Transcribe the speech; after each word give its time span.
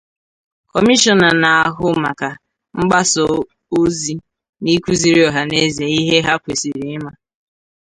Kọmishọna 0.71 1.27
na-ahụ 1.41 1.87
maka 2.03 2.29
mgbasa 2.77 3.21
osi 3.79 4.13
na 4.61 4.69
ịkụziri 4.77 5.19
ọhaneze 5.29 5.85
ihe 5.99 6.17
ha 6.27 6.33
kwèsiri 6.43 6.83
ịma 6.95 7.11